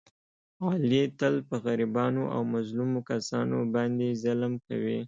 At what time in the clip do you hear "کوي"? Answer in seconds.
4.67-4.99